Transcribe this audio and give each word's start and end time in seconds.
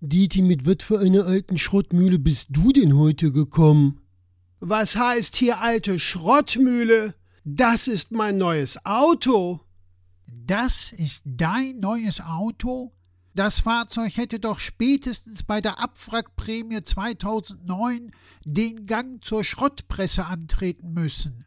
Diti, 0.00 0.42
mit 0.42 0.66
wat 0.66 0.82
für 0.82 0.98
einer 0.98 1.24
alten 1.24 1.56
Schrottmühle 1.56 2.18
bist 2.18 2.48
du 2.50 2.72
denn 2.72 2.96
heute 2.96 3.32
gekommen? 3.32 4.00
Was 4.60 4.96
heißt 4.96 5.36
hier 5.36 5.60
alte 5.60 5.98
Schrottmühle? 5.98 7.14
Das 7.44 7.88
ist 7.88 8.12
mein 8.12 8.36
neues 8.36 8.84
Auto. 8.84 9.60
Das 10.26 10.92
ist 10.92 11.22
dein 11.24 11.80
neues 11.80 12.20
Auto? 12.20 12.92
Das 13.34 13.60
Fahrzeug 13.60 14.16
hätte 14.16 14.38
doch 14.38 14.58
spätestens 14.58 15.42
bei 15.42 15.60
der 15.60 15.78
Abwrackprämie 15.78 16.82
2009 16.82 18.12
den 18.44 18.86
Gang 18.86 19.22
zur 19.24 19.44
Schrottpresse 19.44 20.24
antreten 20.24 20.92
müssen. 20.92 21.44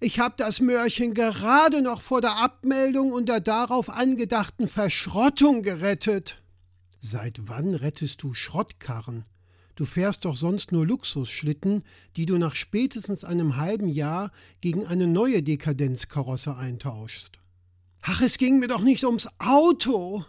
Ich 0.00 0.20
hab 0.20 0.36
das 0.36 0.60
Mörchen 0.60 1.14
gerade 1.14 1.82
noch 1.82 2.02
vor 2.02 2.20
der 2.20 2.36
Abmeldung 2.36 3.12
und 3.12 3.28
der 3.28 3.40
darauf 3.40 3.90
angedachten 3.90 4.68
Verschrottung 4.68 5.62
gerettet. 5.62 6.42
Seit 7.00 7.48
wann 7.48 7.74
rettest 7.74 8.22
du 8.22 8.34
Schrottkarren? 8.34 9.24
Du 9.76 9.84
fährst 9.84 10.24
doch 10.24 10.36
sonst 10.36 10.72
nur 10.72 10.84
Luxusschlitten, 10.84 11.84
die 12.16 12.26
du 12.26 12.36
nach 12.36 12.56
spätestens 12.56 13.22
einem 13.22 13.56
halben 13.56 13.88
Jahr 13.88 14.32
gegen 14.60 14.84
eine 14.84 15.06
neue 15.06 15.42
Dekadenzkarosse 15.42 16.56
eintauschst. 16.56 17.38
Ach, 18.02 18.20
es 18.20 18.38
ging 18.38 18.58
mir 18.58 18.66
doch 18.66 18.82
nicht 18.82 19.04
ums 19.04 19.28
Auto. 19.38 20.24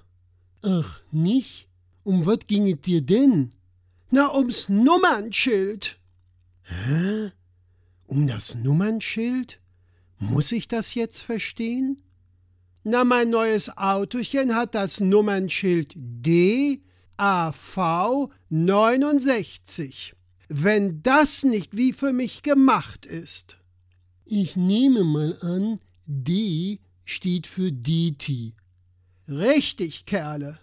Ach, 0.61 1.01
nicht? 1.11 1.67
Um 2.03 2.25
was 2.25 2.39
ging 2.45 2.67
es 2.67 2.81
dir 2.81 3.01
denn? 3.01 3.49
Na, 4.11 4.35
ums 4.35 4.69
Nummernschild. 4.69 5.99
Hä? 6.61 7.31
Um 8.05 8.27
das 8.27 8.55
Nummernschild? 8.55 9.59
Muss 10.19 10.51
ich 10.51 10.67
das 10.67 10.93
jetzt 10.93 11.21
verstehen? 11.21 12.03
Na, 12.83 13.03
mein 13.03 13.29
neues 13.29 13.77
Autochen 13.77 14.55
hat 14.55 14.73
das 14.73 15.01
Nummernschild 15.01 15.91
D 15.95 16.81
AV 17.17 18.29
69. 18.49 20.15
Wenn 20.47 21.03
das 21.03 21.43
nicht 21.43 21.75
wie 21.75 21.91
für 21.91 22.13
mich 22.13 22.41
gemacht 22.41 23.05
ist. 23.05 23.57
Ich 24.23 24.55
nehme 24.55 25.03
mal 25.03 25.37
an, 25.41 25.81
D 26.05 26.79
steht 27.03 27.47
für 27.47 27.73
DT. 27.73 28.53
Richtig, 29.27 30.05
Kerle. 30.05 30.57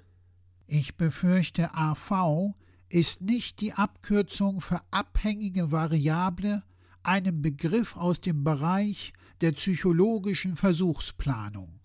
Ich 0.67 0.97
befürchte, 0.97 1.75
AV 1.75 2.55
ist 2.89 3.20
nicht 3.20 3.61
die 3.61 3.75
Abkürzung 3.75 4.62
für 4.62 4.80
abhängige 4.91 5.70
Variable, 5.70 6.62
einem 7.03 7.42
Begriff 7.42 7.95
aus 7.95 8.23
dem 8.23 8.42
Bereich 8.42 9.12
der 9.42 9.53
psychologischen 9.53 10.56
Versuchsplanung. 10.56 11.78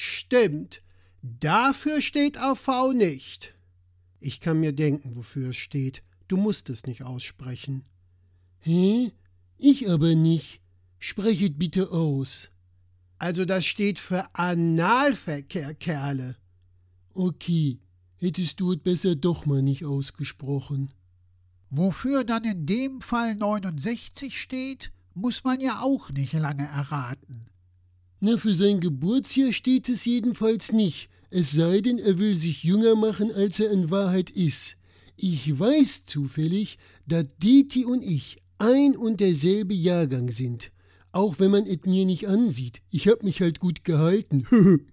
Stimmt, 0.00 0.80
dafür 1.22 2.00
steht 2.00 2.38
AV 2.38 2.92
nicht. 2.94 3.56
Ich 4.20 4.40
kann 4.40 4.60
mir 4.60 4.72
denken, 4.72 5.16
wofür 5.16 5.50
es 5.50 5.56
steht. 5.56 6.04
Du 6.28 6.36
musst 6.36 6.70
es 6.70 6.86
nicht 6.86 7.02
aussprechen. 7.02 7.82
Hä? 8.60 9.10
Ich 9.56 9.90
aber 9.90 10.14
nicht. 10.14 10.60
Sprechet 11.00 11.58
bitte 11.58 11.90
aus. 11.90 12.48
Also 13.18 13.44
das 13.44 13.66
steht 13.66 13.98
für 13.98 14.32
Analverkehr, 14.36 15.74
Kerle. 15.74 16.36
Okay, 17.12 17.80
hättest 18.18 18.60
du 18.60 18.74
es 18.74 18.78
besser 18.78 19.16
doch 19.16 19.46
mal 19.46 19.62
nicht 19.62 19.84
ausgesprochen. 19.84 20.92
Wofür 21.70 22.22
dann 22.22 22.44
in 22.44 22.66
dem 22.66 23.00
Fall 23.00 23.34
69 23.34 24.40
steht, 24.40 24.92
muss 25.14 25.42
man 25.42 25.58
ja 25.58 25.80
auch 25.80 26.10
nicht 26.10 26.34
lange 26.34 26.68
erraten. 26.68 27.40
Na, 28.20 28.36
für 28.36 28.54
sein 28.54 28.80
Geburtsjahr 28.80 29.52
steht 29.52 29.88
es 29.88 30.04
jedenfalls 30.04 30.72
nicht, 30.72 31.08
es 31.30 31.52
sei 31.52 31.80
denn, 31.80 31.98
er 31.98 32.18
will 32.18 32.34
sich 32.34 32.64
jünger 32.64 32.96
machen, 32.96 33.32
als 33.32 33.60
er 33.60 33.70
in 33.70 33.90
Wahrheit 33.90 34.30
ist. 34.30 34.76
Ich 35.16 35.58
weiß 35.58 36.04
zufällig, 36.04 36.78
dass 37.06 37.26
Diti 37.42 37.84
und 37.84 38.02
ich 38.02 38.38
ein 38.58 38.96
und 38.96 39.20
derselbe 39.20 39.74
Jahrgang 39.74 40.30
sind. 40.30 40.70
Auch 41.12 41.38
wenn 41.38 41.50
man 41.50 41.66
es 41.66 41.78
mir 41.84 42.04
nicht 42.04 42.28
ansieht. 42.28 42.80
Ich 42.90 43.08
hab 43.08 43.22
mich 43.22 43.40
halt 43.40 43.60
gut 43.60 43.84
gehalten. 43.84 44.46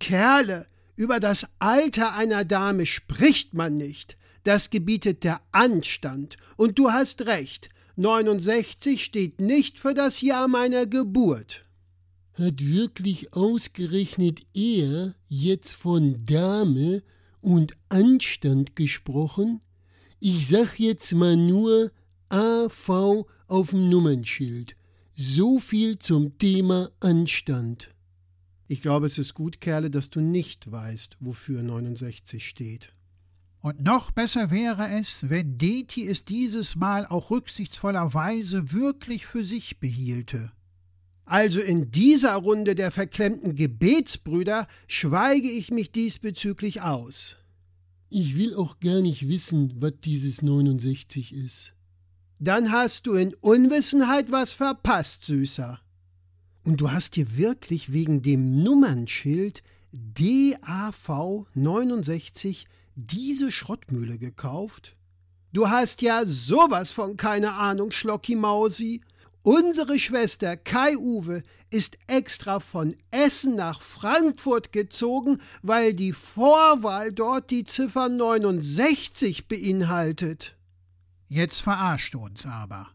Kerle, 0.00 0.66
über 0.94 1.20
das 1.20 1.46
Alter 1.58 2.14
einer 2.14 2.44
Dame 2.44 2.86
spricht 2.86 3.54
man 3.54 3.74
nicht. 3.74 4.16
Das 4.44 4.70
gebietet 4.70 5.24
der 5.24 5.40
Anstand. 5.52 6.36
Und 6.56 6.78
du 6.78 6.90
hast 6.90 7.26
recht. 7.26 7.68
69 7.96 9.02
steht 9.02 9.40
nicht 9.40 9.78
für 9.78 9.94
das 9.94 10.20
Jahr 10.20 10.48
meiner 10.48 10.86
Geburt. 10.86 11.65
Hat 12.38 12.62
wirklich 12.62 13.32
ausgerechnet 13.32 14.42
er 14.52 15.14
jetzt 15.26 15.72
von 15.72 16.26
Dame 16.26 17.02
und 17.40 17.74
Anstand 17.88 18.76
gesprochen? 18.76 19.62
Ich 20.20 20.46
sag 20.48 20.78
jetzt 20.78 21.14
mal 21.14 21.34
nur 21.34 21.92
AV 22.28 23.24
auf 23.48 23.70
dem 23.70 23.88
Nummernschild. 23.88 24.76
So 25.14 25.58
viel 25.58 25.98
zum 25.98 26.36
Thema 26.36 26.90
Anstand. 27.00 27.88
Ich 28.68 28.82
glaube, 28.82 29.06
es 29.06 29.16
ist 29.16 29.32
gut, 29.32 29.62
Kerle, 29.62 29.88
dass 29.88 30.10
du 30.10 30.20
nicht 30.20 30.70
weißt, 30.70 31.16
wofür 31.20 31.62
69 31.62 32.46
steht. 32.46 32.92
Und 33.62 33.82
noch 33.82 34.10
besser 34.10 34.50
wäre 34.50 34.90
es, 34.90 35.30
wenn 35.30 35.56
Deti 35.56 36.06
es 36.06 36.26
dieses 36.26 36.76
Mal 36.76 37.06
auch 37.06 37.30
rücksichtsvollerweise 37.30 38.72
wirklich 38.72 39.24
für 39.24 39.42
sich 39.42 39.78
behielte. 39.80 40.52
Also 41.26 41.60
in 41.60 41.90
dieser 41.90 42.34
Runde 42.36 42.76
der 42.76 42.92
verklemmten 42.92 43.56
Gebetsbrüder 43.56 44.68
schweige 44.86 45.50
ich 45.50 45.72
mich 45.72 45.90
diesbezüglich 45.90 46.82
aus. 46.82 47.36
Ich 48.08 48.36
will 48.36 48.54
auch 48.54 48.78
gar 48.78 49.00
nicht 49.00 49.28
wissen, 49.28 49.74
was 49.80 49.94
dieses 50.02 50.40
69 50.40 51.34
ist. 51.34 51.72
Dann 52.38 52.70
hast 52.70 53.08
du 53.08 53.14
in 53.14 53.34
Unwissenheit 53.34 54.30
was 54.30 54.52
verpasst, 54.52 55.24
Süßer. 55.24 55.80
Und 56.62 56.80
du 56.80 56.92
hast 56.92 57.16
dir 57.16 57.36
wirklich 57.36 57.92
wegen 57.92 58.22
dem 58.22 58.62
Nummernschild 58.62 59.64
DAV 59.92 61.46
69 61.54 62.66
diese 62.94 63.50
Schrottmühle 63.50 64.18
gekauft? 64.18 64.96
Du 65.52 65.70
hast 65.70 66.02
ja 66.02 66.24
sowas 66.24 66.92
von 66.92 67.16
keine 67.16 67.52
Ahnung, 67.54 67.90
Schlocki 67.90 68.36
Mausi. 68.36 69.00
Unsere 69.46 70.00
Schwester 70.00 70.56
Kai 70.56 70.96
Uwe 70.96 71.44
ist 71.70 71.98
extra 72.08 72.58
von 72.58 72.96
Essen 73.12 73.54
nach 73.54 73.80
Frankfurt 73.80 74.72
gezogen, 74.72 75.40
weil 75.62 75.92
die 75.92 76.12
Vorwahl 76.12 77.12
dort 77.12 77.52
die 77.52 77.62
Ziffer 77.62 78.08
69 78.08 79.46
beinhaltet. 79.46 80.56
Jetzt 81.28 81.60
verarscht 81.60 82.14
du 82.14 82.24
uns 82.24 82.44
aber. 82.44 82.88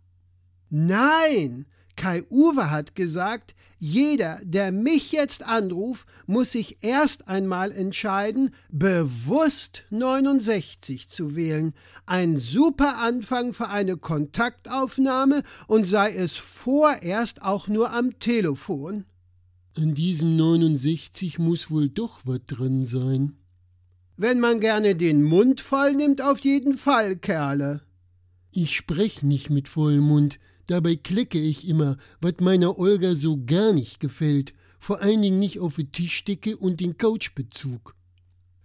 Nein, 0.70 1.68
Kai 2.02 2.24
Uwe 2.32 2.72
hat 2.72 2.96
gesagt, 2.96 3.54
jeder, 3.78 4.40
der 4.44 4.72
mich 4.72 5.12
jetzt 5.12 5.46
anruft, 5.46 6.08
muss 6.26 6.54
sich 6.54 6.84
erst 6.84 7.28
einmal 7.28 7.72
entscheiden, 7.72 8.56
bewusst 8.72 9.84
69 9.92 11.10
zu 11.10 11.36
wählen. 11.36 11.76
Ein 12.08 12.38
super 12.38 12.98
Anfang 12.98 13.54
für 13.54 13.68
eine 13.68 13.98
Kontaktaufnahme 13.98 15.44
und 15.68 15.84
sei 15.84 16.16
es 16.16 16.38
vorerst 16.38 17.44
auch 17.44 17.68
nur 17.68 17.94
am 17.94 18.18
Telefon. 18.18 19.06
An 19.78 19.94
diesem 19.94 20.36
69 20.38 21.38
muss 21.38 21.70
wohl 21.70 21.88
doch 21.88 22.22
was 22.24 22.42
drin 22.48 22.88
sein. 22.88 23.34
Wenn 24.18 24.40
man 24.40 24.60
gerne 24.60 24.96
den 24.96 25.22
Mund 25.22 25.62
voll 25.62 25.94
nimmt, 25.94 26.24
auf 26.24 26.40
jeden 26.40 26.80
Fall, 26.80 27.16
Kerle. 27.16 27.82
Ich 28.52 28.76
sprech 28.76 29.22
nicht 29.22 29.52
mit 29.52 29.70
vollem 29.70 30.08
Mund, 30.08 30.40
dabei 30.72 30.96
klecke 30.96 31.40
ich 31.40 31.68
immer, 31.68 31.98
was 32.20 32.36
meiner 32.40 32.78
Olga 32.80 33.16
so 33.16 33.40
gar 33.46 33.74
nicht 33.74 34.00
gefällt, 34.00 34.54
vor 34.80 35.02
allen 35.02 35.22
Dingen 35.22 35.40
nicht 35.40 35.60
auf 35.60 35.76
die 35.76 35.92
Tischdecke 35.92 36.58
und 36.58 36.80
den 36.80 36.98
Couchbezug. 36.98 37.96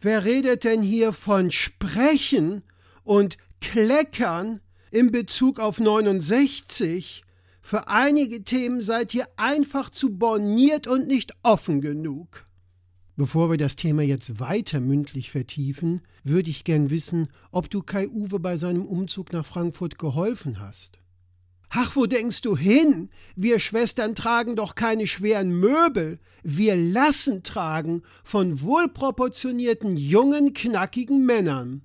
Wer 0.01 0.25
redet 0.25 0.65
denn 0.65 0.83
hier 0.83 1.13
von 1.13 1.51
Sprechen 1.51 2.63
und 3.03 3.37
Kleckern 3.61 4.61
in 4.91 5.11
Bezug 5.11 5.59
auf 5.61 5.79
69? 5.79 7.23
Für 7.61 7.89
einige 7.89 8.45
Themen 8.45 8.81
seid 8.81 9.13
ihr 9.13 9.27
einfach 9.37 9.91
zu 9.91 10.17
borniert 10.17 10.87
und 10.87 11.09
nicht 11.09 11.35
offen 11.43 11.81
genug. 11.81 12.47
Bevor 13.17 13.51
wir 13.51 13.57
das 13.57 13.77
Thema 13.77 14.03
jetzt 14.03 14.41
weiter 14.41 14.79
mündlich 14.79 15.31
vertiefen, 15.31 16.03
würde 16.23 16.51
ich 16.51 16.65
gern 16.65 16.91
wissen, 16.91 17.29
ob 17.51 17.71
du 17.71 17.83
Kai 17.83 18.09
Uwe 18.09 18.39
bei 18.39 18.59
seinem 18.59 18.85
Umzug 18.85 19.33
nach 19.33 19.47
Frankfurt 19.47 19.99
geholfen 19.99 20.61
hast. 20.61 20.99
Ach, 21.79 21.95
wo 21.95 22.07
denkst 22.07 22.41
du 22.41 22.57
hin? 22.57 23.11
Wir 23.35 23.61
Schwestern 23.61 24.15
tragen 24.15 24.57
doch 24.57 24.77
keine 24.77 25.07
schweren 25.07 25.51
Möbel. 25.51 26.19
Wir 26.43 26.75
lassen 26.75 27.43
tragen 27.43 28.03
von 28.25 28.63
wohlproportionierten, 28.63 29.99
jungen, 29.99 30.55
knackigen 30.55 31.27
Männern. 31.27 31.83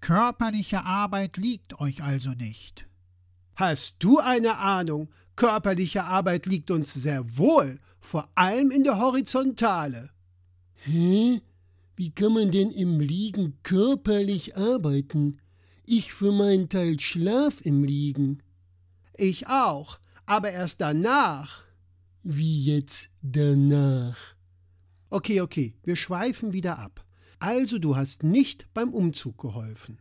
Körperliche 0.00 0.86
Arbeit 0.86 1.36
liegt 1.36 1.80
euch 1.82 2.02
also 2.02 2.30
nicht. 2.30 2.86
Hast 3.56 3.96
du 3.98 4.20
eine 4.20 4.56
Ahnung? 4.56 5.10
Körperliche 5.36 6.04
Arbeit 6.04 6.46
liegt 6.46 6.70
uns 6.70 6.94
sehr 6.94 7.36
wohl, 7.36 7.78
vor 8.00 8.30
allem 8.36 8.70
in 8.70 8.84
der 8.84 9.00
Horizontale. 9.00 10.08
Hä? 10.76 11.42
Wie 11.94 12.10
kann 12.10 12.32
man 12.32 12.50
denn 12.52 12.70
im 12.70 13.00
Liegen 13.00 13.58
körperlich 13.64 14.56
arbeiten? 14.56 15.40
Ich 15.84 16.14
für 16.14 16.32
meinen 16.32 16.70
Teil 16.70 16.98
schlaf 17.00 17.60
im 17.60 17.84
Liegen. 17.84 18.42
Ich 19.16 19.46
auch, 19.46 19.98
aber 20.26 20.50
erst 20.50 20.80
danach. 20.80 21.62
Wie 22.22 22.64
jetzt 22.64 23.10
danach? 23.22 24.16
Okay, 25.08 25.40
okay, 25.40 25.74
wir 25.82 25.96
schweifen 25.96 26.52
wieder 26.52 26.78
ab. 26.78 27.04
Also 27.38 27.78
du 27.78 27.96
hast 27.96 28.22
nicht 28.22 28.72
beim 28.74 28.92
Umzug 28.92 29.38
geholfen. 29.38 29.98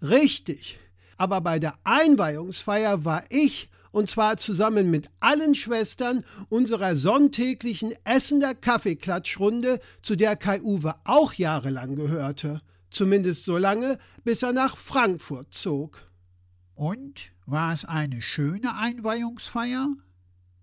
Richtig, 0.00 0.80
aber 1.16 1.40
bei 1.42 1.58
der 1.58 1.78
Einweihungsfeier 1.84 3.04
war 3.04 3.24
ich, 3.28 3.68
und 3.92 4.08
zwar 4.08 4.38
zusammen 4.38 4.90
mit 4.90 5.10
allen 5.20 5.54
Schwestern 5.54 6.24
unserer 6.48 6.96
sonntäglichen 6.96 7.92
Essender 8.04 8.54
Kaffeeklatschrunde, 8.54 9.80
zu 10.00 10.16
der 10.16 10.34
Kai-Uwe 10.34 10.94
auch 11.04 11.34
jahrelang 11.34 11.94
gehörte. 11.94 12.62
Zumindest 12.90 13.44
so 13.44 13.58
lange, 13.58 13.98
bis 14.24 14.42
er 14.42 14.52
nach 14.52 14.76
Frankfurt 14.76 15.54
zog. 15.54 16.10
Und 16.74 17.31
war 17.46 17.72
es 17.72 17.84
eine 17.84 18.22
schöne 18.22 18.76
Einweihungsfeier? 18.76 19.88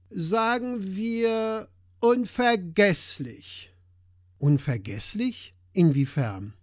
Sagen 0.10 0.96
wir 0.96 1.70
unvergesslich. 2.00 3.74
Unvergesslich? 4.38 5.54
Inwiefern? 5.74 6.54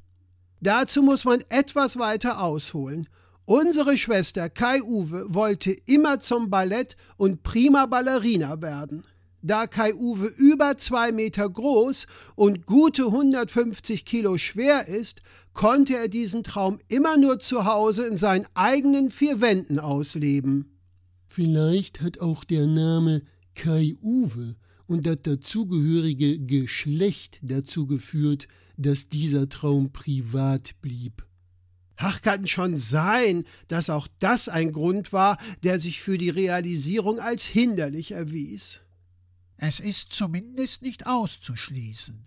Dazu 0.60 1.02
muss 1.02 1.24
man 1.24 1.44
etwas 1.48 1.98
weiter 1.98 2.40
ausholen. 2.40 3.08
Unsere 3.44 3.96
Schwester 3.96 4.48
Kai 4.50 4.82
Uwe 4.82 5.26
wollte 5.32 5.70
immer 5.70 6.18
zum 6.20 6.50
Ballett 6.50 6.96
und 7.16 7.42
prima 7.44 7.86
Ballerina 7.86 8.60
werden. 8.60 9.02
Da 9.46 9.68
Kai 9.68 9.94
Uwe 9.94 10.26
über 10.26 10.76
zwei 10.76 11.12
Meter 11.12 11.48
groß 11.48 12.08
und 12.34 12.66
gute 12.66 13.04
150 13.06 14.04
Kilo 14.04 14.38
schwer 14.38 14.88
ist, 14.88 15.22
konnte 15.52 15.94
er 15.96 16.08
diesen 16.08 16.42
Traum 16.42 16.80
immer 16.88 17.16
nur 17.16 17.38
zu 17.38 17.64
Hause 17.64 18.08
in 18.08 18.16
seinen 18.16 18.48
eigenen 18.54 19.08
vier 19.08 19.40
Wänden 19.40 19.78
ausleben. 19.78 20.76
Vielleicht 21.28 22.00
hat 22.00 22.18
auch 22.20 22.42
der 22.42 22.66
Name 22.66 23.22
Kai 23.54 23.94
Uwe 24.02 24.56
und 24.88 25.06
das 25.06 25.18
dazugehörige 25.22 26.40
Geschlecht 26.40 27.38
dazu 27.42 27.86
geführt, 27.86 28.48
dass 28.76 29.08
dieser 29.08 29.48
Traum 29.48 29.92
privat 29.92 30.74
blieb. 30.82 31.24
Ach, 31.94 32.20
kann 32.20 32.48
schon 32.48 32.78
sein, 32.78 33.44
dass 33.68 33.90
auch 33.90 34.08
das 34.18 34.48
ein 34.48 34.72
Grund 34.72 35.12
war, 35.12 35.38
der 35.62 35.78
sich 35.78 36.00
für 36.00 36.18
die 36.18 36.30
Realisierung 36.30 37.20
als 37.20 37.44
hinderlich 37.44 38.10
erwies. 38.10 38.80
Es 39.58 39.80
ist 39.80 40.12
zumindest 40.12 40.82
nicht 40.82 41.06
auszuschließen. 41.06 42.26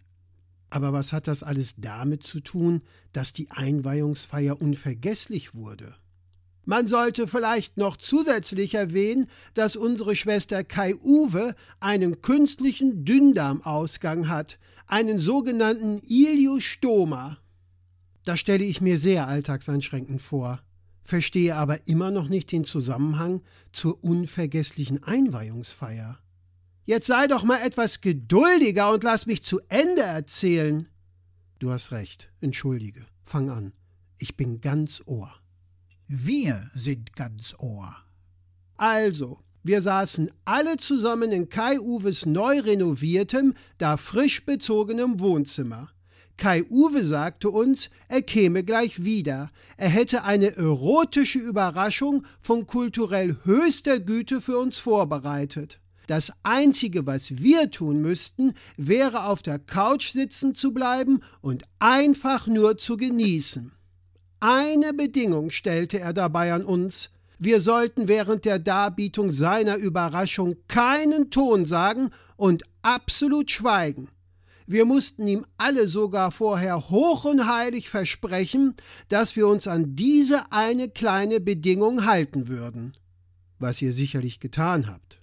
Aber 0.72 0.94
was 0.94 1.14
hat 1.14 1.28
das 1.28 1.44
alles 1.44 1.76
damit 1.78 2.24
zu 2.24 2.40
tun, 2.40 2.82
dass 3.14 3.34
die 3.34 3.50
Einweihungsfeier 3.52 4.62
unvergesslich 4.62 5.56
wurde? 5.56 5.96
Man 6.66 6.88
sollte 6.88 7.28
vielleicht 7.28 7.78
noch 7.78 7.98
zusätzlich 7.98 8.76
erwähnen, 8.76 9.28
dass 9.56 9.76
unsere 9.76 10.16
Schwester 10.16 10.64
Kai 10.64 10.96
Uwe 10.96 11.56
einen 11.80 12.22
künstlichen 12.22 13.06
Dünndarmausgang 13.06 14.28
hat, 14.28 14.60
einen 14.86 15.18
sogenannten 15.20 16.00
Iliostoma. 16.08 17.38
Das 18.24 18.40
stelle 18.40 18.66
ich 18.66 18.82
mir 18.82 19.00
sehr 19.00 19.28
alltagseinschränkend 19.28 20.22
vor, 20.22 20.62
verstehe 21.04 21.56
aber 21.56 21.88
immer 21.88 22.12
noch 22.12 22.28
nicht 22.28 22.52
den 22.52 22.66
Zusammenhang 22.66 23.42
zur 23.72 24.04
unvergesslichen 24.04 25.04
Einweihungsfeier. 25.04 26.20
Jetzt 26.90 27.06
sei 27.06 27.28
doch 27.28 27.44
mal 27.44 27.62
etwas 27.62 28.02
geduldiger 28.02 28.92
und 28.92 29.04
lass 29.04 29.28
mich 29.28 29.44
zu 29.44 29.60
Ende 29.70 30.02
erzählen. 30.02 30.88
Du 31.60 31.70
hast 31.70 31.92
recht, 31.92 32.32
entschuldige. 32.42 33.06
Fang 33.22 33.52
an. 33.52 33.74
Ich 34.18 34.36
bin 34.36 34.60
ganz 34.60 35.04
Ohr. 35.06 35.32
Wir 36.08 36.72
sind 36.74 37.16
ganz 37.16 37.54
Ohr. 37.60 37.96
Also, 38.76 39.38
wir 39.62 39.84
saßen 39.84 40.32
alle 40.46 40.78
zusammen 40.78 41.32
in 41.32 41.50
Kai 41.50 41.80
Uwes 41.80 42.26
neu 42.26 42.60
renoviertem, 42.60 43.54
da 43.78 43.96
frisch 43.96 44.44
bezogenem 44.44 45.20
Wohnzimmer. 45.20 45.92
Kai 46.38 46.64
Uwe 46.72 47.06
sagte 47.06 47.52
uns, 47.52 47.92
er 48.08 48.24
käme 48.24 48.64
gleich 48.64 49.04
wieder. 49.04 49.52
Er 49.78 49.90
hätte 49.90 50.24
eine 50.24 50.56
erotische 50.56 51.38
Überraschung 51.38 52.26
von 52.40 52.66
kulturell 52.66 53.38
höchster 53.44 54.00
Güte 54.00 54.42
für 54.42 54.58
uns 54.58 54.80
vorbereitet. 54.80 55.80
Das 56.10 56.34
Einzige, 56.42 57.06
was 57.06 57.38
wir 57.38 57.70
tun 57.70 58.02
müssten, 58.02 58.56
wäre 58.78 59.26
auf 59.26 59.44
der 59.44 59.60
Couch 59.60 60.10
sitzen 60.10 60.56
zu 60.56 60.74
bleiben 60.74 61.20
und 61.40 61.66
einfach 61.78 62.48
nur 62.48 62.80
zu 62.80 62.98
genießen. 62.98 63.72
Eine 64.40 64.94
Bedingung 64.94 65.52
stellte 65.52 66.00
er 66.00 66.14
dabei 66.14 66.52
an 66.52 66.66
uns. 66.66 67.12
Wir 67.38 67.62
sollten 67.62 68.08
während 68.08 68.46
der 68.46 68.58
Darbietung 68.58 69.32
seiner 69.32 69.76
Überraschung 69.76 70.56
keinen 70.68 71.30
Ton 71.30 71.68
sagen 71.68 72.10
und 72.38 72.64
absolut 72.82 73.52
schweigen. 73.52 74.08
Wir 74.66 74.86
mussten 74.86 75.28
ihm 75.28 75.46
alle 75.58 75.88
sogar 75.88 76.32
vorher 76.32 76.90
hoch 76.90 77.26
und 77.26 77.46
heilig 77.46 77.88
versprechen, 77.88 78.74
dass 79.10 79.36
wir 79.36 79.48
uns 79.48 79.68
an 79.68 79.96
diese 79.96 80.52
eine 80.52 80.90
kleine 80.90 81.40
Bedingung 81.40 82.08
halten 82.08 82.48
würden. 82.48 82.94
Was 83.60 83.80
ihr 83.80 83.94
sicherlich 83.94 84.40
getan 84.40 84.88
habt. 84.88 85.20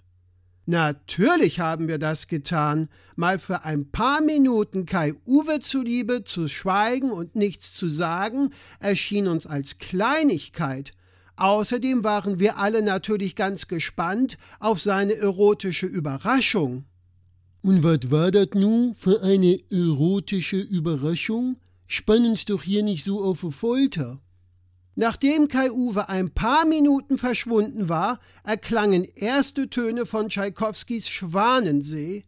Natürlich 0.69 1.61
haben 1.61 1.87
wir 1.87 1.97
das 1.97 2.27
getan, 2.27 2.89
mal 3.15 3.39
für 3.39 3.63
ein 3.63 3.89
paar 3.89 4.21
Minuten 4.21 4.85
Kai 4.85 5.13
Uwe 5.25 5.61
zuliebe 5.61 6.25
zu 6.25 6.49
schweigen 6.49 7.09
und 7.09 7.37
nichts 7.37 7.73
zu 7.73 7.87
sagen, 7.87 8.49
erschien 8.81 9.29
uns 9.29 9.47
als 9.47 9.77
Kleinigkeit. 9.77 10.91
Außerdem 11.37 12.03
waren 12.03 12.39
wir 12.39 12.57
alle 12.57 12.81
natürlich 12.81 13.37
ganz 13.37 13.69
gespannt 13.69 14.37
auf 14.59 14.81
seine 14.81 15.15
erotische 15.15 15.85
Überraschung. 15.85 16.83
Und 17.61 17.83
was 17.83 18.11
war 18.11 18.31
das 18.31 18.49
nun 18.53 18.93
für 18.93 19.21
eine 19.21 19.61
erotische 19.71 20.59
Überraschung? 20.59 21.55
Spannen's 21.87 22.43
doch 22.43 22.63
hier 22.63 22.83
nicht 22.83 23.05
so 23.05 23.23
auf 23.23 23.39
Folter. 23.51 24.19
Nachdem 24.99 25.47
Kai 25.47 25.69
Uwe 25.71 26.09
ein 26.09 26.31
paar 26.31 26.65
Minuten 26.65 27.19
verschwunden 27.19 27.87
war, 27.87 28.19
erklangen 28.43 29.03
erste 29.03 29.69
Töne 29.69 30.07
von 30.07 30.29
Tschaikowskis 30.29 31.07
Schwanensee. 31.07 32.25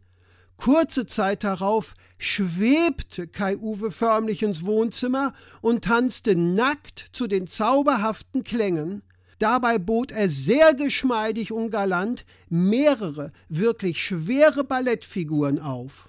Kurze 0.56 1.04
Zeit 1.04 1.42
darauf 1.42 1.94
schwebte 2.16 3.26
Kai 3.26 3.56
Uwe 3.56 3.90
förmlich 3.90 4.44
ins 4.44 4.64
Wohnzimmer 4.64 5.34
und 5.60 5.82
tanzte 5.82 6.36
nackt 6.36 7.10
zu 7.12 7.26
den 7.26 7.48
zauberhaften 7.48 8.44
Klängen. 8.44 9.02
Dabei 9.40 9.78
bot 9.78 10.12
er 10.12 10.30
sehr 10.30 10.72
geschmeidig 10.72 11.50
und 11.50 11.70
galant 11.70 12.24
mehrere 12.48 13.32
wirklich 13.48 14.00
schwere 14.00 14.62
Ballettfiguren 14.62 15.58
auf. 15.58 16.08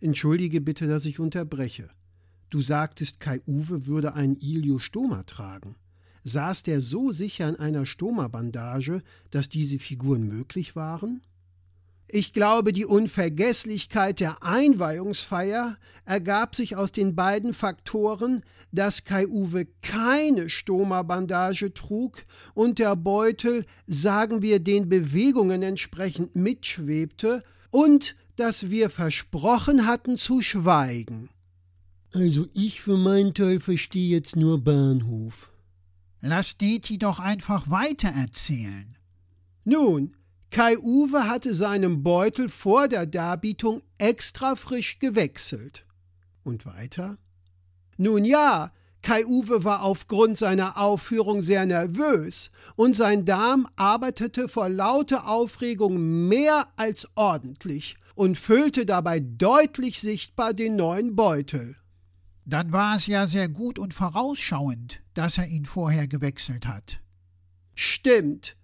Entschuldige 0.00 0.60
bitte, 0.60 0.86
dass 0.86 1.04
ich 1.04 1.18
unterbreche. 1.18 1.90
Du 2.50 2.60
sagtest, 2.62 3.20
Kai 3.20 3.40
Uwe 3.46 3.86
würde 3.86 4.14
einen 4.14 4.34
Iliostoma 4.34 5.22
tragen. 5.22 5.76
Saß 6.24 6.64
der 6.64 6.80
so 6.80 7.12
sicher 7.12 7.48
in 7.48 7.56
einer 7.56 7.86
Stoma-Bandage, 7.86 9.02
dass 9.30 9.48
diese 9.48 9.78
Figuren 9.78 10.28
möglich 10.28 10.76
waren? 10.76 11.22
Ich 12.08 12.32
glaube, 12.32 12.72
die 12.72 12.84
Unvergesslichkeit 12.84 14.18
der 14.18 14.42
Einweihungsfeier 14.42 15.78
ergab 16.04 16.56
sich 16.56 16.74
aus 16.74 16.90
den 16.90 17.14
beiden 17.14 17.54
Faktoren, 17.54 18.42
dass 18.72 19.04
Kai 19.04 19.28
Uwe 19.28 19.68
keine 19.80 20.50
Stoma-Bandage 20.50 21.72
trug 21.72 22.24
und 22.52 22.80
der 22.80 22.96
Beutel, 22.96 23.64
sagen 23.86 24.42
wir, 24.42 24.58
den 24.58 24.88
Bewegungen 24.88 25.62
entsprechend 25.62 26.34
mitschwebte 26.34 27.44
und 27.70 28.16
dass 28.34 28.70
wir 28.70 28.90
versprochen 28.90 29.86
hatten 29.86 30.16
zu 30.16 30.42
schweigen. 30.42 31.28
Also 32.12 32.46
ich 32.54 32.80
für 32.80 32.96
meinen 32.96 33.34
Teil 33.34 33.60
verstehe 33.60 34.08
jetzt 34.08 34.34
nur 34.34 34.62
Bahnhof. 34.62 35.50
Lass 36.20 36.56
Deti 36.58 36.98
doch 36.98 37.20
einfach 37.20 37.70
weitererzählen. 37.70 38.96
Nun, 39.64 40.16
Kai 40.50 40.76
Uwe 40.78 41.28
hatte 41.28 41.54
seinen 41.54 42.02
Beutel 42.02 42.48
vor 42.48 42.88
der 42.88 43.06
Darbietung 43.06 43.82
extra 43.98 44.56
frisch 44.56 44.98
gewechselt. 44.98 45.86
Und 46.42 46.66
weiter? 46.66 47.18
Nun 47.96 48.24
ja, 48.24 48.72
Kai 49.02 49.24
Uwe 49.24 49.62
war 49.62 49.82
aufgrund 49.82 50.36
seiner 50.36 50.76
Aufführung 50.76 51.40
sehr 51.40 51.64
nervös 51.64 52.50
und 52.74 52.96
sein 52.96 53.24
Darm 53.24 53.68
arbeitete 53.76 54.48
vor 54.48 54.68
lauter 54.68 55.28
Aufregung 55.28 56.26
mehr 56.28 56.66
als 56.76 57.08
ordentlich 57.14 57.96
und 58.14 58.36
füllte 58.36 58.84
dabei 58.84 59.20
deutlich 59.20 60.00
sichtbar 60.00 60.52
den 60.52 60.76
neuen 60.76 61.14
Beutel. 61.14 61.76
Dann 62.44 62.72
war 62.72 62.96
es 62.96 63.06
ja 63.06 63.26
sehr 63.26 63.48
gut 63.48 63.78
und 63.78 63.94
vorausschauend, 63.94 65.02
dass 65.14 65.38
er 65.38 65.46
ihn 65.46 65.66
vorher 65.66 66.08
gewechselt 66.08 66.66
hat. 66.66 67.00
Stimmt, 67.74 68.56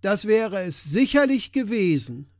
das 0.00 0.26
wäre 0.26 0.62
es 0.62 0.82
sicherlich 0.84 1.52
gewesen. 1.52 2.30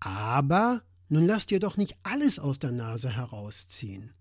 Aber 0.00 0.82
nun 1.08 1.26
lass 1.26 1.46
dir 1.46 1.60
doch 1.60 1.76
nicht 1.76 1.96
alles 2.02 2.38
aus 2.38 2.58
der 2.58 2.72
Nase 2.72 3.10
herausziehen. 3.10 4.12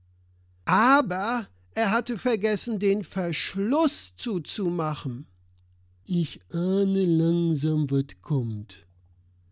Aber 0.66 1.48
er 1.76 1.92
hatte 1.92 2.18
vergessen, 2.18 2.80
den 2.80 3.04
Verschluss 3.04 4.14
zuzumachen. 4.16 5.28
Ich 6.06 6.42
ahne 6.52 7.06
langsam, 7.06 7.90
was 7.90 8.06
kommt. 8.22 8.86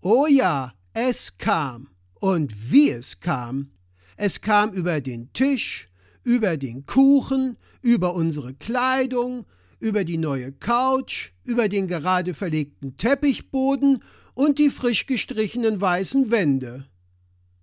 Oh 0.01 0.27
ja, 0.27 0.74
es 0.94 1.38
kam. 1.38 1.89
Und 2.15 2.72
wie 2.72 2.91
es 2.91 3.20
kam. 3.20 3.72
Es 4.15 4.41
kam 4.41 4.72
über 4.74 5.01
den 5.01 5.34
Tisch, 5.34 5.89
über 6.23 6.57
den 6.57 6.85
Kuchen, 6.85 7.57
über 7.81 8.13
unsere 8.13 8.53
Kleidung, 8.53 9.45
über 9.79 10.03
die 10.03 10.17
neue 10.17 10.51
Couch, 10.51 11.31
über 11.43 11.67
den 11.67 11.87
gerade 11.87 12.33
verlegten 12.33 12.97
Teppichboden 12.97 14.03
und 14.33 14.59
die 14.59 14.69
frisch 14.69 15.05
gestrichenen 15.07 15.81
weißen 15.81 16.31
Wände. 16.31 16.85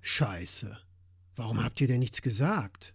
Scheiße. 0.00 0.78
Warum 1.36 1.62
habt 1.62 1.80
ihr 1.80 1.86
denn 1.86 2.00
nichts 2.00 2.22
gesagt? 2.22 2.94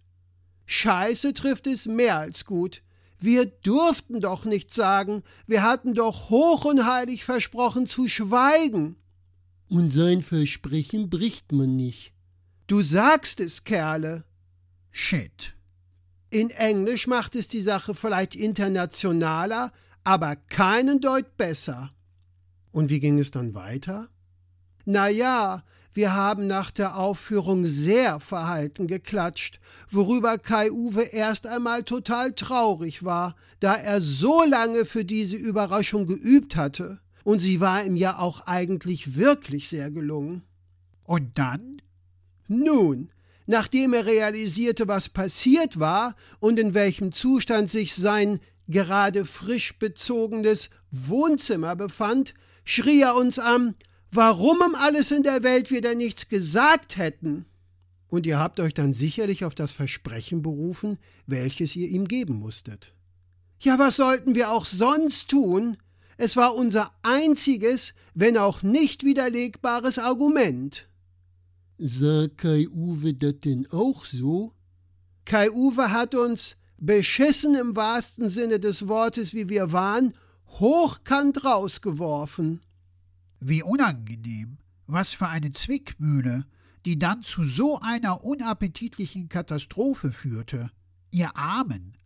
Scheiße 0.66 1.34
trifft 1.34 1.66
es 1.66 1.86
mehr 1.86 2.18
als 2.18 2.44
gut. 2.44 2.82
Wir 3.18 3.46
durften 3.46 4.20
doch 4.20 4.44
nichts 4.44 4.74
sagen. 4.74 5.22
Wir 5.46 5.62
hatten 5.62 5.94
doch 5.94 6.28
hoch 6.28 6.64
und 6.64 6.84
heilig 6.84 7.24
versprochen 7.24 7.86
zu 7.86 8.08
schweigen. 8.08 8.96
Und 9.68 9.90
sein 9.90 10.22
Versprechen 10.22 11.08
bricht 11.08 11.52
man 11.52 11.76
nicht. 11.76 12.12
Du 12.66 12.82
sagst 12.82 13.40
es, 13.40 13.64
Kerle. 13.64 14.24
Shit. 14.96 15.56
In 16.30 16.50
Englisch 16.50 17.08
macht 17.08 17.34
es 17.34 17.48
die 17.48 17.62
Sache 17.62 17.96
vielleicht 17.96 18.36
internationaler, 18.36 19.72
aber 20.04 20.36
keinen 20.36 21.00
Deut 21.00 21.36
besser. 21.36 21.90
Und 22.70 22.90
wie 22.90 23.00
ging 23.00 23.18
es 23.18 23.32
dann 23.32 23.54
weiter? 23.54 24.08
Na 24.84 25.08
ja, 25.08 25.64
wir 25.92 26.14
haben 26.14 26.46
nach 26.46 26.70
der 26.70 26.96
Aufführung 26.96 27.66
sehr 27.66 28.20
verhalten 28.20 28.86
geklatscht, 28.86 29.58
worüber 29.90 30.38
Kai 30.38 30.70
Uwe 30.70 31.02
erst 31.02 31.48
einmal 31.48 31.82
total 31.82 32.32
traurig 32.32 33.04
war, 33.04 33.34
da 33.58 33.74
er 33.74 34.00
so 34.00 34.44
lange 34.44 34.84
für 34.84 35.04
diese 35.04 35.36
Überraschung 35.36 36.06
geübt 36.06 36.54
hatte. 36.54 37.00
Und 37.24 37.40
sie 37.40 37.60
war 37.60 37.84
ihm 37.84 37.96
ja 37.96 38.20
auch 38.20 38.46
eigentlich 38.46 39.16
wirklich 39.16 39.68
sehr 39.68 39.90
gelungen. 39.90 40.42
Und 41.02 41.36
dann? 41.36 41.82
Nun, 42.46 43.10
nachdem 43.46 43.92
er 43.92 44.06
realisierte, 44.06 44.88
was 44.88 45.08
passiert 45.08 45.78
war 45.78 46.16
und 46.40 46.58
in 46.58 46.74
welchem 46.74 47.12
Zustand 47.12 47.70
sich 47.70 47.94
sein 47.94 48.40
gerade 48.68 49.26
frisch 49.26 49.78
bezogenes 49.78 50.70
Wohnzimmer 50.90 51.76
befand, 51.76 52.34
schrie 52.64 53.02
er 53.02 53.14
uns 53.14 53.38
an, 53.38 53.74
warum 54.10 54.58
um 54.60 54.74
alles 54.74 55.10
in 55.10 55.22
der 55.22 55.42
Welt 55.42 55.70
wir 55.70 55.82
denn 55.82 55.98
nichts 55.98 56.28
gesagt 56.28 56.96
hätten. 56.96 57.46
Und 58.08 58.26
ihr 58.26 58.38
habt 58.38 58.60
euch 58.60 58.74
dann 58.74 58.92
sicherlich 58.92 59.44
auf 59.44 59.54
das 59.54 59.72
Versprechen 59.72 60.42
berufen, 60.42 60.98
welches 61.26 61.74
ihr 61.74 61.88
ihm 61.88 62.06
geben 62.06 62.34
musstet. 62.34 62.92
Ja, 63.60 63.78
was 63.78 63.96
sollten 63.96 64.34
wir 64.34 64.50
auch 64.50 64.66
sonst 64.66 65.30
tun? 65.30 65.76
Es 66.16 66.36
war 66.36 66.54
unser 66.54 66.92
einziges, 67.02 67.94
wenn 68.14 68.38
auch 68.38 68.62
nicht 68.62 69.04
widerlegbares 69.04 69.98
Argument. 69.98 70.86
Sah 71.78 72.28
Kai 72.36 72.68
Uwe 72.68 73.14
das 73.14 73.40
denn 73.40 73.66
auch 73.72 74.04
so? 74.04 74.52
Kai 75.24 75.50
Uwe 75.50 75.90
hat 75.90 76.14
uns, 76.14 76.56
beschissen 76.78 77.54
im 77.54 77.74
wahrsten 77.74 78.28
Sinne 78.28 78.60
des 78.60 78.86
Wortes, 78.86 79.34
wie 79.34 79.48
wir 79.48 79.72
waren, 79.72 80.14
hochkant 80.46 81.44
rausgeworfen. 81.44 82.60
Wie 83.40 83.62
unangenehm. 83.62 84.58
Was 84.86 85.14
für 85.14 85.28
eine 85.28 85.50
Zwickmühle, 85.50 86.44
die 86.84 86.98
dann 86.98 87.22
zu 87.22 87.44
so 87.44 87.80
einer 87.80 88.22
unappetitlichen 88.22 89.28
Katastrophe 89.28 90.12
führte. 90.12 90.70
Ihr 91.10 91.36
Armen. 91.36 91.96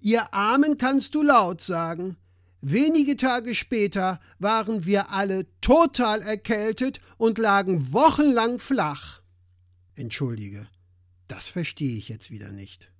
Ihr 0.00 0.32
Armen 0.32 0.78
kannst 0.78 1.14
du 1.14 1.22
laut 1.22 1.60
sagen. 1.60 2.16
Wenige 2.62 3.16
Tage 3.16 3.54
später 3.54 4.20
waren 4.38 4.84
wir 4.84 5.10
alle 5.10 5.46
total 5.62 6.20
erkältet 6.20 7.00
und 7.16 7.38
lagen 7.38 7.92
wochenlang 7.92 8.58
flach. 8.58 9.22
Entschuldige, 9.94 10.66
das 11.26 11.48
verstehe 11.48 11.96
ich 11.96 12.08
jetzt 12.08 12.30
wieder 12.30 12.52
nicht. 12.52 12.90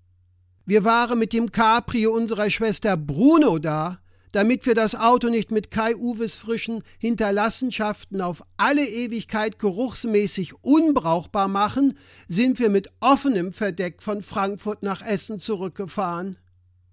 Wir 0.65 0.85
waren 0.85 1.19
mit 1.19 1.33
dem 1.33 1.53
Cabrio 1.53 2.13
unserer 2.13 2.49
Schwester 2.51 2.97
Bruno 2.97 3.59
da, 3.59 4.01
damit 4.33 4.65
wir 4.65 4.75
das 4.75 4.95
Auto 4.95 5.29
nicht 5.29 5.51
mit 5.51 5.71
Kai 5.71 5.97
Uwes 5.97 6.37
frischen 6.37 6.83
Hinterlassenschaften 6.99 8.21
auf 8.21 8.43
alle 8.57 8.87
Ewigkeit 8.87 9.59
geruchsmäßig 9.59 10.55
unbrauchbar 10.63 11.49
machen, 11.49 11.99
sind 12.29 12.59
wir 12.59 12.71
mit 12.71 12.91
offenem 13.01 13.53
Verdeck 13.53 14.03
von 14.03 14.23
Frankfurt 14.23 14.83
nach 14.83 15.05
Essen 15.05 15.41
zurückgefahren. 15.41 16.37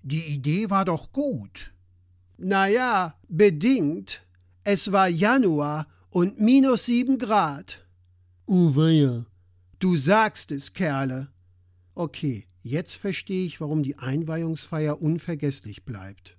Die 0.02 0.26
Idee 0.26 0.70
war 0.70 0.84
doch 0.84 1.12
gut. 1.12 1.72
Na 2.38 2.68
ja, 2.68 3.16
bedingt. 3.28 4.22
Es 4.64 4.92
war 4.92 5.08
Januar 5.08 5.88
und 6.10 6.40
minus 6.40 6.86
sieben 6.86 7.18
Grad. 7.18 7.86
Oh 8.46 8.76
weia. 8.76 9.26
Du 9.80 9.98
sagst 9.98 10.52
es, 10.52 10.74
Kerle. 10.74 11.30
Okay, 11.96 12.48
jetzt 12.62 12.94
verstehe 12.94 13.46
ich, 13.46 13.60
warum 13.60 13.82
die 13.82 13.98
Einweihungsfeier 13.98 15.02
unvergesslich 15.02 15.84
bleibt. 15.84 16.38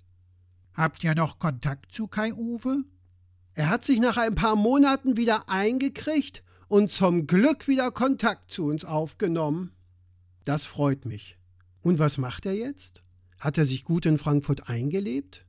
Habt 0.73 1.03
ihr 1.03 1.15
noch 1.15 1.39
Kontakt 1.39 1.91
zu 1.91 2.07
Kai 2.07 2.33
Uwe? 2.33 2.83
Er 3.53 3.69
hat 3.69 3.83
sich 3.83 3.99
nach 3.99 4.15
ein 4.15 4.35
paar 4.35 4.55
Monaten 4.55 5.17
wieder 5.17 5.49
eingekriegt 5.49 6.43
und 6.69 6.91
zum 6.91 7.27
Glück 7.27 7.67
wieder 7.67 7.91
Kontakt 7.91 8.51
zu 8.51 8.63
uns 8.63 8.85
aufgenommen. 8.85 9.71
Das 10.45 10.65
freut 10.65 11.05
mich. 11.05 11.37
Und 11.81 11.99
was 11.99 12.17
macht 12.17 12.45
er 12.45 12.53
jetzt? 12.53 13.03
Hat 13.39 13.57
er 13.57 13.65
sich 13.65 13.83
gut 13.83 14.05
in 14.05 14.17
Frankfurt 14.17 14.69
eingelebt? 14.69 15.45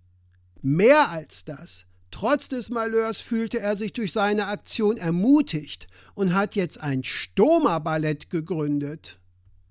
Mehr 0.62 1.09
als 1.09 1.45
das. 1.45 1.87
Trotz 2.11 2.49
des 2.49 2.71
Malheurs 2.71 3.21
fühlte 3.21 3.61
er 3.61 3.76
sich 3.76 3.93
durch 3.93 4.12
seine 4.12 4.47
Aktion 4.47 4.97
ermutigt 4.97 5.87
und 6.14 6.35
hat 6.35 6.57
jetzt 6.57 6.81
ein 6.81 7.05
Stoma-Ballett 7.05 8.31
gegründet. 8.31 9.21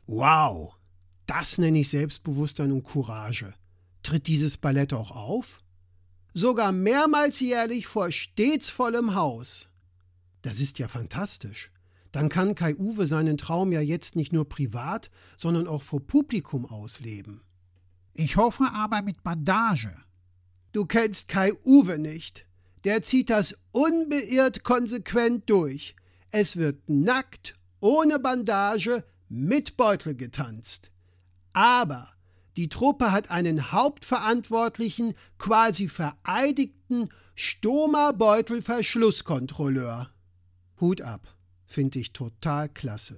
Wow, 0.07 0.73
das 1.25 1.57
nenne 1.57 1.79
ich 1.79 1.89
Selbstbewusstsein 1.89 2.71
und 2.71 2.83
Courage. 2.83 3.53
Tritt 4.03 4.27
dieses 4.27 4.57
Ballett 4.57 4.93
auch 4.93 5.11
auf? 5.11 5.61
Sogar 6.33 6.71
mehrmals 6.71 7.39
jährlich 7.39 7.87
vor 7.87 8.11
stets 8.11 8.69
vollem 8.69 9.15
Haus. 9.15 9.69
Das 10.41 10.59
ist 10.59 10.79
ja 10.79 10.87
fantastisch. 10.87 11.71
Dann 12.11 12.29
kann 12.29 12.55
Kai 12.55 12.75
Uwe 12.75 13.05
seinen 13.05 13.37
Traum 13.37 13.71
ja 13.71 13.81
jetzt 13.81 14.15
nicht 14.15 14.33
nur 14.33 14.47
privat, 14.47 15.11
sondern 15.37 15.67
auch 15.67 15.83
vor 15.83 15.99
Publikum 15.99 16.65
ausleben. 16.65 17.41
Ich 18.13 18.37
hoffe 18.37 18.71
aber 18.71 19.01
mit 19.01 19.21
Bandage. 19.21 19.93
Du 20.71 20.85
kennst 20.85 21.27
Kai 21.27 21.53
Uwe 21.65 21.97
nicht. 21.97 22.45
Der 22.83 23.01
zieht 23.01 23.29
das 23.29 23.57
unbeirrt 23.71 24.63
konsequent 24.63 25.49
durch. 25.49 25.95
Es 26.31 26.57
wird 26.57 26.87
nackt, 26.87 27.55
ohne 27.79 28.19
Bandage, 28.19 29.03
mit 29.27 29.75
Beutel 29.77 30.13
getanzt. 30.15 30.91
Aber 31.53 32.07
die 32.55 32.69
Truppe 32.69 33.11
hat 33.11 33.31
einen 33.31 33.71
hauptverantwortlichen, 33.71 35.15
quasi 35.37 35.87
vereidigten 35.87 37.09
Stoma-Beutel-Verschlusskontrolleur. 37.35 40.09
Hut 40.81 41.01
ab, 41.01 41.35
finde 41.65 41.99
ich 41.99 42.13
total 42.13 42.69
klasse. 42.69 43.17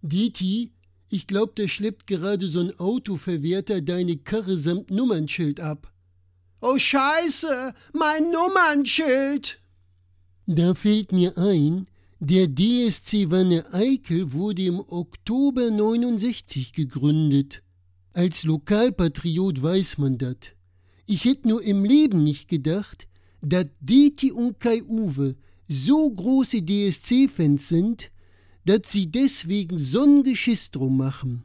Diti, 0.00 0.72
ich 1.10 1.26
glaub, 1.26 1.56
der 1.56 1.68
schleppt 1.68 2.06
gerade 2.06 2.48
so 2.48 2.60
ein 2.60 2.78
Autoverwerter 2.78 3.82
deine 3.82 4.16
Karre 4.16 4.56
samt 4.56 4.90
Nummernschild 4.90 5.60
ab. 5.60 5.91
Oh 6.64 6.78
Scheiße, 6.78 7.74
mein 7.92 8.30
Nummernschild! 8.30 9.60
Da 10.46 10.76
fällt 10.76 11.10
mir 11.10 11.36
ein, 11.36 11.88
der 12.20 12.46
DSC 12.46 13.32
Wanne 13.32 13.64
Eickel 13.74 14.32
wurde 14.32 14.66
im 14.66 14.78
Oktober 14.78 15.72
69 15.72 16.72
gegründet. 16.72 17.64
Als 18.12 18.44
Lokalpatriot 18.44 19.60
weiß 19.60 19.98
man 19.98 20.18
das. 20.18 20.36
Ich 21.06 21.24
hätte 21.24 21.48
nur 21.48 21.64
im 21.64 21.84
Leben 21.84 22.22
nicht 22.22 22.46
gedacht, 22.46 23.08
dass 23.40 23.66
Deti 23.80 24.30
und 24.30 24.60
Kai 24.60 24.84
Uwe 24.84 25.34
so 25.66 26.08
große 26.08 26.62
DSC-Fans 26.62 27.68
sind, 27.68 28.12
dass 28.66 28.82
sie 28.84 29.10
deswegen 29.10 29.78
so'n 29.78 30.22
Geschiss 30.22 30.70
drum 30.70 30.96
machen. 30.96 31.42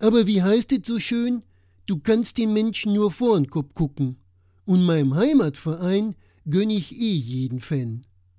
Aber 0.00 0.26
wie 0.26 0.42
heißt 0.42 0.70
es 0.72 0.86
so 0.86 1.00
schön? 1.00 1.44
Du 1.86 1.98
kannst 1.98 2.36
den 2.36 2.52
Menschen 2.52 2.92
nur 2.92 3.10
vor 3.10 3.38
den 3.38 3.48
Kopf 3.48 3.72
gucken. 3.72 4.18
Und 4.64 4.84
meinem 4.84 5.14
Heimatverein 5.14 6.14
gönn 6.48 6.70
ich 6.70 6.92
eh 6.92 7.14
jeden 7.14 7.60
Fan. 7.60 8.02